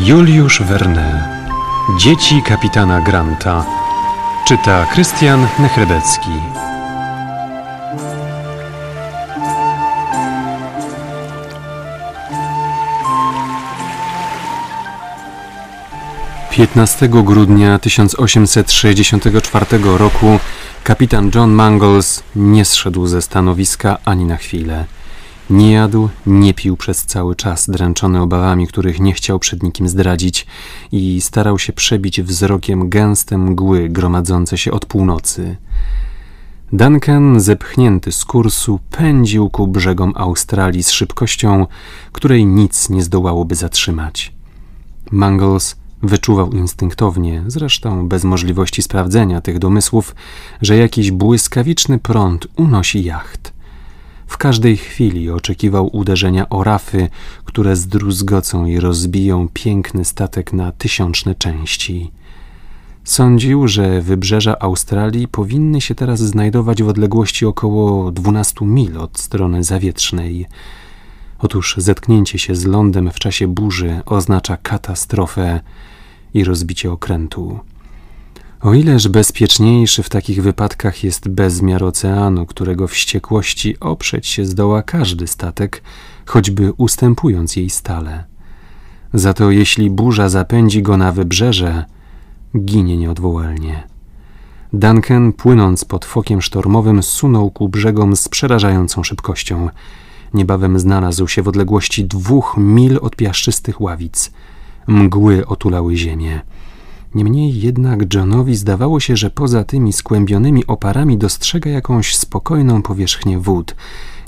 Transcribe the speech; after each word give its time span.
Juliusz 0.00 0.62
Verne 0.62 1.28
Dzieci 1.98 2.42
kapitana 2.42 3.00
Granta. 3.00 3.64
Czyta 4.46 4.86
Krystian 4.86 5.46
Nechrebecki. 5.58 6.30
15 16.50 17.08
grudnia 17.08 17.78
1864 17.78 19.66
roku 19.98 20.38
kapitan 20.84 21.30
John 21.34 21.50
Mangles 21.50 22.22
nie 22.36 22.64
zszedł 22.64 23.06
ze 23.06 23.22
stanowiska 23.22 23.98
ani 24.04 24.24
na 24.24 24.36
chwilę. 24.36 24.84
Nie 25.50 25.72
jadł, 25.72 26.08
nie 26.26 26.54
pił 26.54 26.76
przez 26.76 27.04
cały 27.04 27.36
czas, 27.36 27.70
dręczony 27.70 28.20
obawami, 28.20 28.66
których 28.66 29.00
nie 29.00 29.12
chciał 29.12 29.38
przed 29.38 29.62
nikim 29.62 29.88
zdradzić 29.88 30.46
i 30.92 31.20
starał 31.20 31.58
się 31.58 31.72
przebić 31.72 32.22
wzrokiem 32.22 32.88
gęste 32.88 33.38
mgły 33.38 33.88
gromadzące 33.88 34.58
się 34.58 34.72
od 34.72 34.86
północy. 34.86 35.56
Duncan, 36.72 37.40
zepchnięty 37.40 38.12
z 38.12 38.24
kursu, 38.24 38.80
pędził 38.90 39.50
ku 39.50 39.66
brzegom 39.66 40.12
Australii 40.16 40.82
z 40.82 40.90
szybkością, 40.90 41.66
której 42.12 42.46
nic 42.46 42.88
nie 42.88 43.02
zdołałoby 43.02 43.54
zatrzymać. 43.54 44.34
Mangles 45.10 45.76
wyczuwał 46.02 46.52
instynktownie, 46.52 47.42
zresztą 47.46 48.08
bez 48.08 48.24
możliwości 48.24 48.82
sprawdzenia 48.82 49.40
tych 49.40 49.58
domysłów, 49.58 50.14
że 50.62 50.76
jakiś 50.76 51.10
błyskawiczny 51.10 51.98
prąd 51.98 52.46
unosi 52.56 53.04
jacht. 53.04 53.52
W 54.32 54.38
każdej 54.38 54.76
chwili 54.76 55.30
oczekiwał 55.30 55.96
uderzenia 55.96 56.48
o 56.48 56.64
rafy, 56.64 57.08
które 57.44 57.76
zdruzgocą 57.76 58.66
i 58.66 58.80
rozbiją 58.80 59.48
piękny 59.52 60.04
statek 60.04 60.52
na 60.52 60.72
tysiączne 60.72 61.34
części. 61.34 62.10
Sądził, 63.04 63.68
że 63.68 64.02
wybrzeża 64.02 64.58
Australii 64.60 65.28
powinny 65.28 65.80
się 65.80 65.94
teraz 65.94 66.20
znajdować 66.20 66.82
w 66.82 66.88
odległości 66.88 67.46
około 67.46 68.12
12 68.12 68.64
mil 68.64 68.98
od 68.98 69.18
strony 69.18 69.64
zawietrznej. 69.64 70.46
Otóż 71.38 71.74
zetknięcie 71.78 72.38
się 72.38 72.54
z 72.54 72.64
lądem 72.64 73.10
w 73.10 73.18
czasie 73.18 73.48
burzy 73.48 74.00
oznacza 74.06 74.56
katastrofę 74.56 75.60
i 76.34 76.44
rozbicie 76.44 76.92
okrętu. 76.92 77.60
O 78.62 78.74
ileż 78.74 79.08
bezpieczniejszy 79.08 80.02
w 80.02 80.08
takich 80.08 80.42
wypadkach 80.42 81.04
jest 81.04 81.28
bezmiar 81.28 81.84
oceanu, 81.84 82.46
którego 82.46 82.88
wściekłości 82.88 83.80
oprzeć 83.80 84.26
się 84.26 84.44
zdoła 84.44 84.82
każdy 84.82 85.26
statek, 85.26 85.82
choćby 86.26 86.72
ustępując 86.72 87.56
jej 87.56 87.70
stale. 87.70 88.24
Za 89.14 89.34
to 89.34 89.50
jeśli 89.50 89.90
burza 89.90 90.28
zapędzi 90.28 90.82
go 90.82 90.96
na 90.96 91.12
wybrzeże, 91.12 91.84
ginie 92.56 92.96
nieodwołalnie. 92.96 93.82
Duncan, 94.72 95.32
płynąc 95.32 95.84
pod 95.84 96.04
fokiem 96.04 96.42
sztormowym, 96.42 97.02
sunął 97.02 97.50
ku 97.50 97.68
brzegom 97.68 98.16
z 98.16 98.28
przerażającą 98.28 99.02
szybkością. 99.02 99.68
Niebawem 100.34 100.78
znalazł 100.78 101.28
się 101.28 101.42
w 101.42 101.48
odległości 101.48 102.04
dwóch 102.04 102.54
mil 102.58 102.98
od 103.02 103.16
piaszczystych 103.16 103.80
ławic. 103.80 104.32
Mgły 104.86 105.46
otulały 105.46 105.96
ziemię. 105.96 106.40
Niemniej 107.14 107.60
jednak 107.60 108.14
Johnowi 108.14 108.56
zdawało 108.56 109.00
się, 109.00 109.16
że 109.16 109.30
poza 109.30 109.64
tymi 109.64 109.92
skłębionymi 109.92 110.66
oparami 110.66 111.18
dostrzega 111.18 111.70
jakąś 111.70 112.16
spokojną 112.16 112.82
powierzchnię 112.82 113.38
wód, 113.38 113.74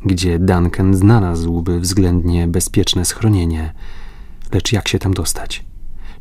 gdzie 0.05 0.39
Duncan 0.39 0.95
znalazłby 0.95 1.81
względnie 1.81 2.49
bezpieczne 2.49 3.05
schronienie. 3.05 3.73
Lecz 4.53 4.73
jak 4.73 4.89
się 4.89 4.99
tam 4.99 5.15
dostać? 5.15 5.65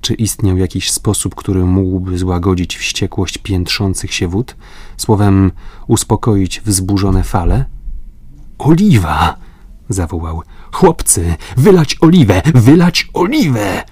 Czy 0.02 0.14
istniał 0.14 0.58
jakiś 0.58 0.92
sposób, 0.92 1.36
który 1.36 1.66
mógłby 1.66 2.18
złagodzić 2.18 2.78
wściekłość 2.78 3.38
piętrzących 3.38 4.14
się 4.14 4.28
wód? 4.28 4.56
Słowem, 4.98 5.52
uspokoić 5.88 6.62
wzburzone 6.62 7.24
fale? 7.24 7.66
Oliwa! 8.58 9.38
zawołał. 9.90 10.42
Chłopcy, 10.72 11.36
wylać 11.58 11.98
oliwę, 12.02 12.42
wylać 12.46 13.10
oliwę! 13.14 13.84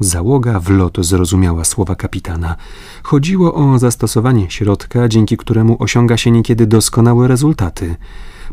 Załoga 0.00 0.60
w 0.60 0.70
lot 0.70 0.96
zrozumiała 1.00 1.64
słowa 1.64 1.94
kapitana. 1.94 2.56
Chodziło 3.02 3.54
o 3.54 3.78
zastosowanie 3.78 4.50
środka, 4.50 5.08
dzięki 5.08 5.36
któremu 5.36 5.76
osiąga 5.78 6.16
się 6.16 6.30
niekiedy 6.30 6.66
doskonałe 6.66 7.28
rezultaty. 7.28 7.96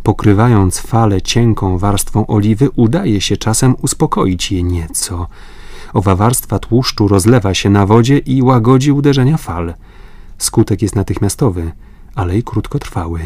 Pokrywając 0.03 0.79
fale 0.79 1.21
cienką 1.21 1.77
warstwą 1.77 2.27
oliwy, 2.27 2.69
udaje 2.75 3.21
się 3.21 3.37
czasem 3.37 3.75
uspokoić 3.81 4.51
je 4.51 4.63
nieco. 4.63 5.27
Owa 5.93 6.15
warstwa 6.15 6.59
tłuszczu 6.59 7.07
rozlewa 7.07 7.53
się 7.53 7.69
na 7.69 7.85
wodzie 7.85 8.17
i 8.17 8.41
łagodzi 8.41 8.91
uderzenia 8.91 9.37
fal. 9.37 9.73
Skutek 10.37 10.81
jest 10.81 10.95
natychmiastowy 10.95 11.71
ale 12.15 12.37
i 12.37 12.43
krótkotrwały. 12.43 13.19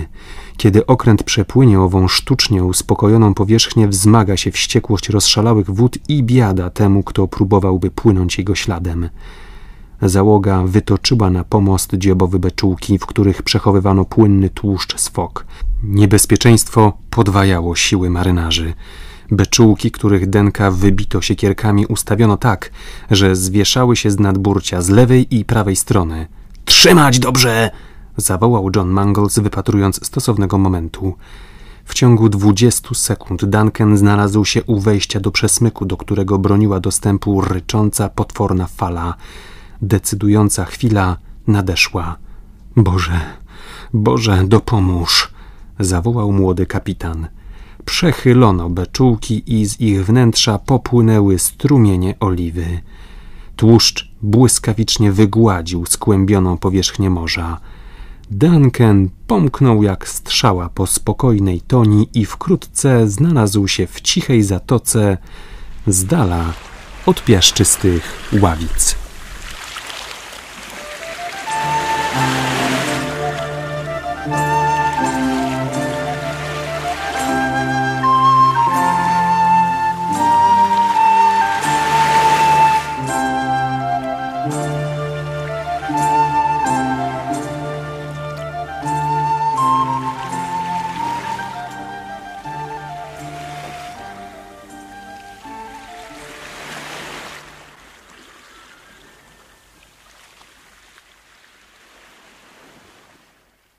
Kiedy 0.57 0.85
okręt 0.85 1.23
przepłynie 1.23 1.79
ową 1.81 2.07
sztucznie 2.07 2.63
uspokojoną 2.63 3.33
powierzchnię, 3.33 3.87
wzmaga 3.87 4.37
się 4.37 4.51
wściekłość 4.51 5.09
rozszalałych 5.09 5.71
wód 5.71 5.97
i 6.09 6.23
biada 6.23 6.69
temu, 6.69 7.03
kto 7.03 7.27
próbowałby 7.27 7.91
płynąć 7.91 8.37
jego 8.37 8.55
śladem. 8.55 9.09
Załoga 10.01 10.63
wytoczyła 10.63 11.29
na 11.29 11.43
pomost 11.43 11.93
dziobowy 11.93 12.39
beczułki, 12.39 12.97
w 12.97 13.05
których 13.05 13.43
przechowywano 13.43 14.05
płynny 14.05 14.49
tłuszcz 14.49 14.99
z 14.99 15.09
fok. 15.09 15.45
Niebezpieczeństwo 15.83 16.97
podwajało 17.09 17.75
siły 17.75 18.09
marynarzy. 18.09 18.73
Beczułki, 19.31 19.91
których 19.91 20.29
denka 20.29 20.71
wybito 20.71 21.21
siekierkami, 21.21 21.85
ustawiono 21.85 22.37
tak, 22.37 22.71
że 23.11 23.35
zwieszały 23.35 23.95
się 23.95 24.11
z 24.11 24.19
nadburcia 24.19 24.81
z 24.81 24.89
lewej 24.89 25.35
i 25.35 25.45
prawej 25.45 25.75
strony. 25.75 26.27
Trzymać 26.65 27.19
dobrze! 27.19 27.71
Zawołał 28.19 28.69
John 28.75 28.89
Mangles, 28.89 29.39
wypatrując 29.39 30.05
stosownego 30.05 30.57
momentu. 30.57 31.13
W 31.85 31.93
ciągu 31.93 32.29
dwudziestu 32.29 32.93
sekund 32.93 33.45
Duncan 33.45 33.97
znalazł 33.97 34.45
się 34.45 34.63
u 34.63 34.79
wejścia 34.79 35.19
do 35.19 35.31
przesmyku, 35.31 35.85
do 35.85 35.97
którego 35.97 36.39
broniła 36.39 36.79
dostępu 36.79 37.41
rycząca, 37.41 38.09
potworna 38.09 38.67
fala. 38.67 39.13
Decydująca 39.81 40.65
chwila 40.65 41.17
nadeszła. 41.47 42.15
Boże, 42.75 43.19
Boże, 43.93 44.43
dopomóż! 44.47 45.31
zawołał 45.79 46.31
młody 46.31 46.65
kapitan. 46.65 47.27
Przechylono 47.85 48.69
beczułki 48.69 49.59
i 49.59 49.65
z 49.65 49.81
ich 49.81 50.05
wnętrza 50.05 50.59
popłynęły 50.59 51.39
strumienie 51.39 52.15
oliwy. 52.19 52.81
Tłuszcz 53.55 54.11
błyskawicznie 54.21 55.11
wygładził 55.11 55.85
skłębioną 55.85 56.57
powierzchnię 56.57 57.09
morza. 57.09 57.59
Duncan 58.31 59.09
pomknął 59.27 59.83
jak 59.83 60.07
strzała 60.07 60.69
po 60.69 60.87
spokojnej 60.87 61.61
toni 61.61 62.09
i 62.13 62.25
wkrótce 62.25 63.09
znalazł 63.09 63.67
się 63.67 63.87
w 63.87 64.01
cichej 64.01 64.43
zatoce 64.43 65.17
z 65.87 66.05
dala 66.05 66.53
od 67.05 67.23
piaszczystych 67.23 68.29
ławic. 68.41 69.08